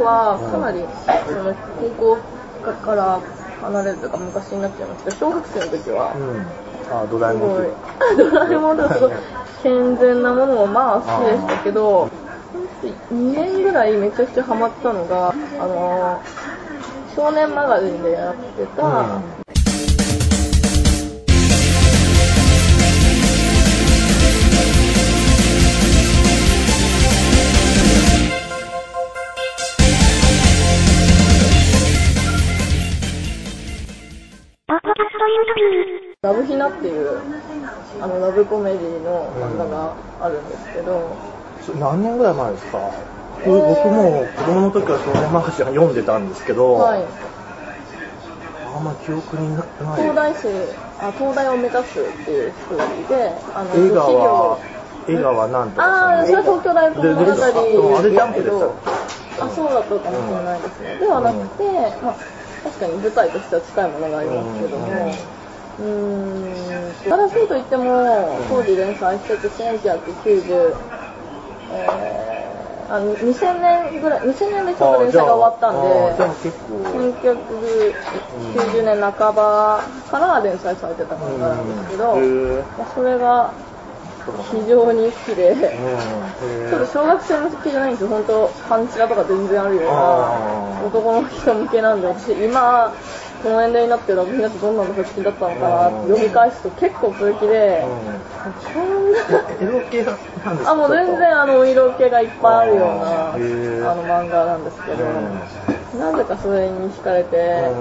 [0.00, 0.84] 頃はかなり、
[1.26, 1.54] その
[1.96, 2.20] 高
[2.64, 3.20] 校から
[3.60, 6.46] 離れるとか昔になっちゃいますけど、小学生の時は、うん。
[6.90, 7.48] あ、ドラえすもん。
[7.50, 7.64] ごい、
[8.16, 9.10] ドラえもんとかすごい
[9.62, 12.08] 健全なものもまあ好きでしたけど、
[13.10, 19.22] 2年ぐらいめちゃくちゃハマったのが、あのー、少年マガジンでやってた、
[36.22, 37.18] ラブヒナっていう、
[38.00, 41.08] あの、ラブコメディの漫画があるんですけど、
[41.62, 42.78] それ何年ぐらい前ですか？
[43.44, 47.04] 僕僕も子供の時から少年マガジン読んでたんですけど、はい。
[48.76, 49.66] あんま記憶にない。
[49.96, 50.48] 東大生、
[51.00, 54.58] あ、東大を目指すっていうストーリーで、あの、映画は
[55.08, 57.42] 寮、映画はなんとかああ、それは東京大学物語でで
[57.96, 58.70] あれジャンプでしたっ
[59.40, 60.96] あ、そうだったかもしれないですね。
[61.00, 61.64] ではなくて、
[62.02, 62.16] まあ、
[62.64, 65.14] 確かに舞台としては近いものがありますけども、
[65.78, 70.74] うーん、新しいと言っても、当時連載してて1990、
[71.72, 72.40] えー
[72.90, 75.88] あ2000年ぐらい、2000年でちょうど連載が終わったんで、
[76.42, 76.74] 結構。
[78.50, 79.78] 1990年半ば
[80.10, 82.64] から連載されてた漫画なんですけど、うん。
[82.92, 83.54] それが
[84.50, 86.70] 非常に好きで、うん。
[86.70, 89.90] ちょっと小学生向けじゃないんですよ、本当パンチラとか全然あるような
[90.86, 92.92] 男の人向けなんで、私今、
[93.42, 99.12] この年齢になってラブヒナってどんなのが好きだったのかなって読み返すと結構プレキで、こん。
[99.12, 99.18] な、
[99.60, 100.70] エロ系なんですか？
[100.72, 105.04] あ、もう全然あの色気がいっぱいあるようなあの漫画なんですけど、
[105.98, 107.72] なぜかそれに惹かれて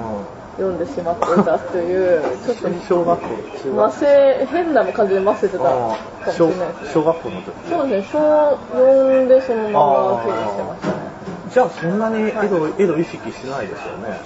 [0.59, 3.27] 読んでしまっていたという、ちょっと小学校、
[3.63, 5.95] 中ま学せ変な感じでませてたかも
[6.31, 6.91] し小れないですね。
[6.93, 11.09] 小学校の時そうですね、小4でそのまま経営してましたね。
[11.49, 14.19] じゃあそんなにエロ,、エロ意識しないですよね。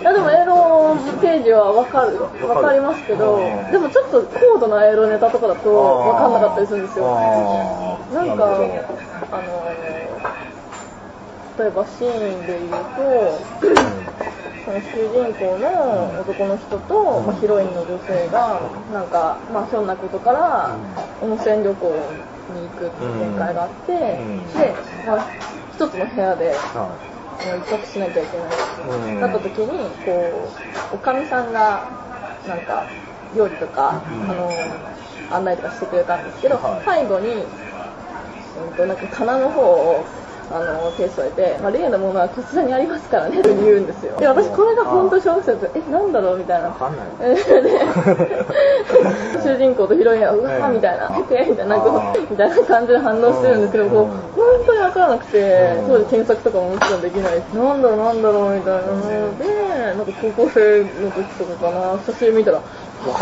[0.00, 7.98] いやでもエロページはわかる、わかりますけどうん、でもちょっと高度なエロネタとかだとわかんなかったりするんですよ。
[8.12, 9.68] なんか、あの、
[11.58, 14.24] 例えばシーンで言うと、
[14.68, 18.60] その主人公の男の人と、まあ、ヒロインの女性が、
[18.92, 20.76] なんか、まあ、ひょんなことから
[21.22, 22.12] 温泉旅行
[22.50, 24.52] に行くっていう展開があって、ん。
[24.52, 24.74] で、
[25.06, 25.26] まあ、
[25.72, 26.54] 一つの部屋で、
[27.64, 29.20] 一泊しなきゃいけないってうん。
[29.20, 30.52] なった時に、こ
[30.92, 31.88] う、おかみさんが、
[32.46, 32.90] なんか、
[33.34, 34.30] 料理とか、うん。
[34.30, 34.68] あの、
[35.30, 36.82] 案内とかしてくれたんですけど、はい。
[36.84, 37.46] 最後に、
[38.58, 40.04] うんと、なんか棚の方を、
[40.50, 44.16] あの、手添えて、まあ、例のものはこちらにありますからね、って言うんですよ。
[44.18, 46.68] で、私これが本当小学生だと、え、なんだろうみたいな。
[46.68, 47.06] わかんない。
[49.42, 54.08] 主人公とヒロインは、うわええーみたいな、えみたいな、こうみたいな感じで反応してるんですけど、こう、うん
[54.38, 55.88] 本当にわからなくてう、ん。
[55.88, 58.80] 当時検索とかももちろんできないし、なんだろうなんだろうみたいな。
[58.80, 59.44] ので、
[59.96, 62.60] なんか高校生の時とかかな、写真見たら、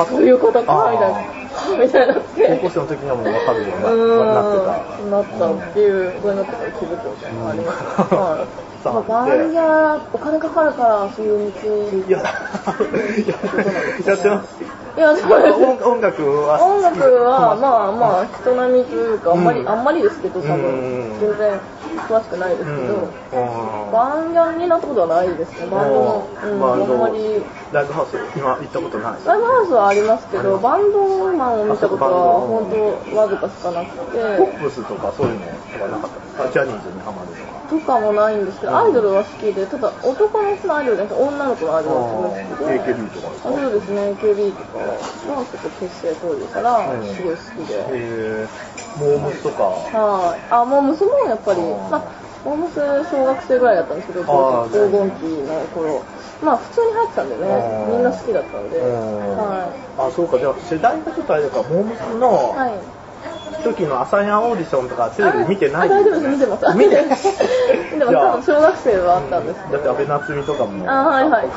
[0.08, 1.18] そういうことか、みたいな、
[1.80, 2.14] みたいにな。
[2.14, 3.88] 高校生の時にはもう分かるようにな
[4.34, 8.66] なってんなったっていう、これになってから気づくみたいなのがあります。
[8.84, 11.90] まあ、バンギャお金かかるから、そういう道。
[11.90, 12.06] た。
[12.06, 12.22] いや、
[14.06, 14.65] やってます。
[14.96, 15.26] いや、です。
[15.26, 19.68] 音音楽は音楽は、まあまあ、人並みというか、あんまり、うん。
[19.68, 20.62] あんまりですけど、多うん。
[20.62, 21.60] 分、全然
[22.08, 22.94] 詳しくないですけど、
[23.36, 23.92] うん。
[23.92, 25.66] バンギャンになったことはないですね。
[25.66, 27.44] バンドも、うん、あんまり。
[27.72, 29.12] ライブハウス今行ったことない？
[29.26, 32.70] ライブハウスはありますけど、バンドマンを見たことは、本
[33.12, 36.25] 当わずかしかなくポて、ップスとかそういうのとかなかった？
[36.52, 37.56] ジャニーズにハマるとか。
[37.68, 42.92] とかもないんですけど、アイドルは好きで、ただ男の人のアイドルじゃなくて、女の子のアイドルがすごい好きで。
[42.92, 43.48] AKB とかですか？
[43.48, 46.86] あそうですね、AKB とかは結構結成当時から
[47.16, 47.74] すごい好きで。
[47.74, 48.48] へー
[48.96, 49.62] モームスとか。
[49.64, 50.40] はい。
[50.50, 52.02] あ、もう娘もやっぱりまあ、
[52.44, 54.28] モームス小学生ぐらいだったんですけど、黄
[54.90, 56.02] 金期の頃。
[56.42, 57.44] まあ、普通に入ってたんでね
[57.88, 58.78] みんな好きだったんで。
[58.80, 62.20] はあ、そうか、じゃあ世代がちょっとあれだから、モームスい。
[62.20, 62.72] のはい。
[63.72, 66.78] 時の朝やんオーディションとかテレビ見てないあ大丈夫です、見てます。
[66.78, 67.28] 見て見てます。
[67.98, 69.72] 多分小学生はあったんですけど。
[69.72, 70.90] だって安倍夏実とかも。
[70.90, 71.48] あはいはい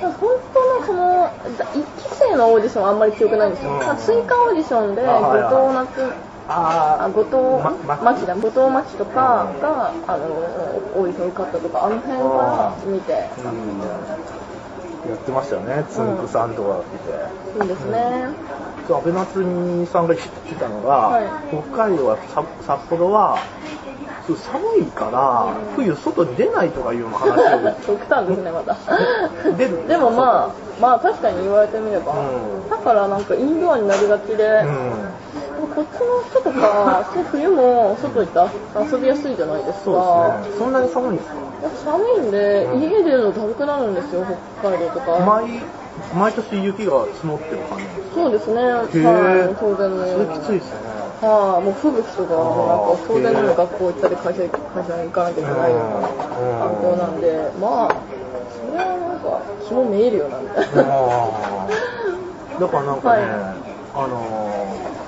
[0.00, 0.12] 本
[0.52, 1.30] 当のその
[1.74, 3.72] 一期生のオーディションはあんまり記憶ないんですよ。
[3.72, 6.12] うんまあ追加オーディションで後藤夏
[6.46, 7.36] ああ後藤
[7.86, 10.24] ま真希だ後藤真希とかがあの
[10.94, 14.14] オーディション受かったとかあの辺から見てうん
[15.08, 17.62] やってましたよね、つんくさんとかいて。
[17.62, 18.28] いいですね。
[18.92, 21.26] 安倍夏実さんが言ってたのが、はい。
[21.48, 23.38] 北海道はさ札幌は
[24.32, 27.74] 寒いから、冬外に出ないとかいう話を。
[27.86, 28.76] 極端ですねまた。
[29.56, 29.84] 出る。
[29.88, 30.50] でもまあ
[30.80, 32.16] まあ確かに言われてみれば、う
[32.66, 32.70] ん。
[32.70, 35.13] だからなんかインドアになりがちで、うん
[35.74, 38.48] こっちの人とか、冬も外行っ
[38.88, 39.84] て遊びやすいじゃないですか。
[39.84, 40.58] そうですね。
[40.58, 41.34] そんなに寒いんですか
[41.84, 44.24] 寒いんで、うん家出るのだるくなるんですよ、
[44.60, 45.18] 北海道とか。
[45.26, 45.60] 毎、
[46.14, 47.84] 毎年雪が積もってる感じ
[48.14, 50.40] そうですね、へはい、ー当然のよそうれに。
[50.40, 50.94] きついですね。
[51.22, 56.08] はい、もう吹雪とか、なんか当然のように学校行ったり会社会社に行かなきゃいけないような
[56.60, 57.96] 環境なんで、まあ、
[58.52, 60.82] それはなんか気もめいるよなみたいな。
[62.60, 63.30] だからなんかね、はい
[63.94, 65.03] あのー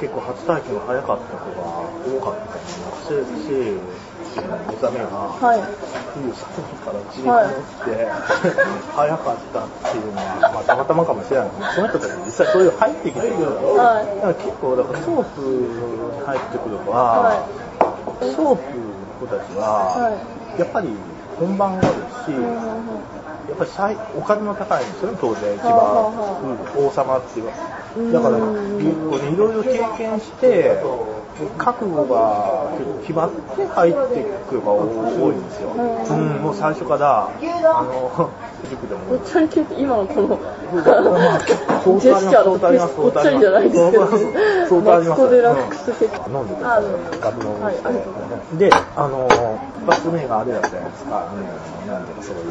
[0.00, 3.44] 結構初体験が早かった子が多かったと思います。
[3.44, 4.04] し、
[4.34, 5.06] 目覚めが
[5.38, 5.60] はい。
[6.14, 8.06] 冬寒いから自分乗って、
[8.94, 11.50] 早かったっていうのは、まあ、たまたまかもしれない。
[11.50, 14.06] けど、その人たち実際そういう入ってきてるけど、はい。
[14.06, 17.48] だから結構だからソープに入ってくる子は、は
[18.20, 20.10] ソープの子たちは、は
[20.58, 20.88] やっぱり
[21.38, 26.06] 本番があるし、やっぱり最お金の高いんですよね、当然、一番、
[26.78, 30.82] 王様っていううんだから、結構ね、いろいろ経験して、
[31.58, 32.70] 覚悟が
[33.02, 35.70] 決まって入ってくる子が多いんですよ。
[35.70, 36.36] うん。
[36.36, 38.30] うん、もう最初から、あの、
[38.68, 39.00] 塾でも。
[39.06, 40.38] ぽっちゃり系って今のこの
[42.00, 46.10] ジェスチャーと相当ありますぽっちゃりじゃないですけど、相当ありますマツコ・デラックス的。
[46.28, 46.48] 飲ん。
[46.48, 48.58] でてあどうぞガブ飲みはい、してありがとうございます。
[48.58, 49.28] で、あの、
[49.82, 51.28] 一発目があれだったじゃないですか、
[51.84, 52.42] うん、なんていうかそういう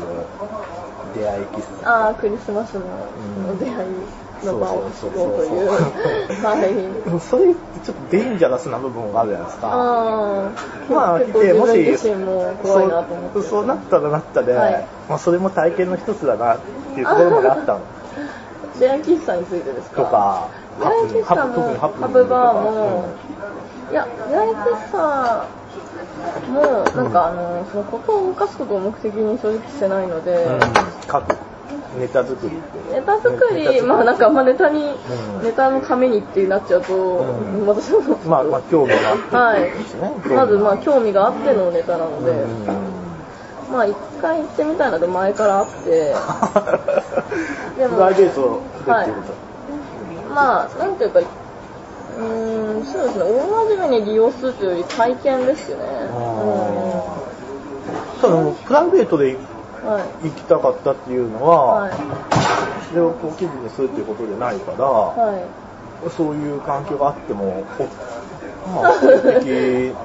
[1.15, 1.89] 出会い喫茶。
[1.89, 2.81] ああ、クリスマスの
[3.49, 3.73] うん出会い
[4.45, 5.47] の場をそう作ろうという。
[5.47, 7.19] そうそうはい。
[7.19, 7.53] それ
[7.83, 9.67] ちょっとデンジャラスな部分があるじゃないですか。
[9.67, 13.33] ああ、まあ、結構でもし自身も怖いなと思って。
[13.33, 16.59] そうそうなったらなったで、はいまあ、それも体験の一つだなっ
[16.93, 17.81] ていうところまであったの
[18.79, 20.49] 出会い喫茶についてですかとか、
[20.79, 23.05] 出会い喫茶も、特にハプハブバーも、
[23.91, 25.47] いや、出会い喫茶
[26.49, 26.61] も、
[26.95, 30.59] なんかあの、そのことを動かすことを目的に正直してないので、うん、
[31.07, 31.35] 書く
[31.99, 32.99] ネタ作りって。
[32.99, 35.43] ネタ作り、まあなんか、まあネタに、うん。
[35.43, 37.67] ネタのためにってなっちゃうと、ん。
[37.67, 39.71] 私もまあまあ興味があってはい。
[40.29, 42.65] まずまあ興味があってのネタなので、うん。
[43.71, 46.15] まあ一回行ってみたいなので前からあって、
[47.77, 49.13] でもプライベートでってい
[50.29, 55.85] まあなんていうか、うーん、そうですね、大真面目に利用するというより体験ですよね。
[58.21, 59.52] ただもうプライベートでうんはい。
[60.23, 61.89] 行きたかったっていうのは、
[62.89, 67.63] それをこう記事にするっていうことじゃないから、そういう環境があっても、
[68.73, 69.95] まあ、 公的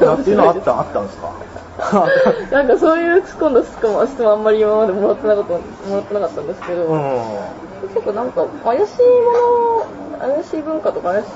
[0.00, 1.32] なっていうのはあったあったんですか？
[2.50, 5.60] なんかそういう今度突っ込む質問あんまり今までもらってなかったも
[5.92, 7.00] らってなかったんですけど、うん、
[7.92, 9.02] 結構なんか怪しい
[10.10, 11.28] もの怪しい文化とか怪しい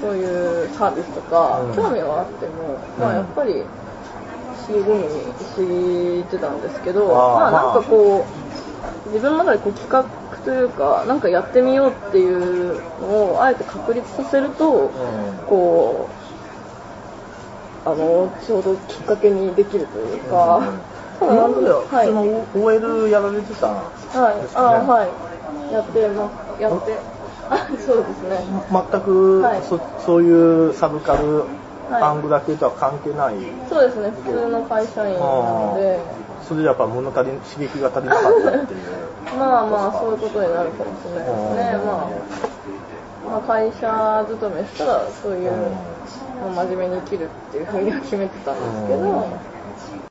[0.00, 2.52] そういうサービスとか、うん、興味はあっても、
[3.00, 3.66] まあやっぱり、うん
[4.72, 4.84] 5
[5.54, 8.24] 人に行ってたんですけど、まあなんかこ
[9.06, 10.04] う、自分の中でこう企画
[10.44, 14.90] というか、なんかやってみようっていうのをあえて確立させると、
[15.46, 16.08] こ
[17.84, 20.60] う、あの、ちょうどきっかけにできるというか、
[21.20, 25.72] 今まではい、その OL やられてたんですか、ね、はい、あはい。
[25.72, 26.62] やってます。
[26.62, 27.16] やって。
[27.86, 28.44] そうですね。
[28.70, 31.44] 全く、はい、そそういうサブカル
[31.90, 32.02] はい。
[32.02, 33.34] アングラ系とは関係ない。
[33.68, 35.98] そうですね、普通の会社員なので、
[36.46, 38.80] それでやっぱ物足り刺激が足りなかったっていう。
[39.38, 41.78] まあまあ、そういうことになるかもしれないですね。
[41.80, 41.86] うん。
[41.86, 42.06] まあ、
[43.30, 45.50] まあ、会社勤めしたら、そういう、
[46.40, 49.55] まあ真面目に生きるっていうふうには決めてたんですけど、うん